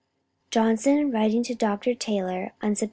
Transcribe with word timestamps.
[H 0.47 0.53
2] 0.55 0.59
Johnson, 0.61 1.11
writing 1.11 1.43
to 1.43 1.53
Dr. 1.53 1.93
Taylor 1.93 2.53
on 2.63 2.73
Sept. 2.73 2.79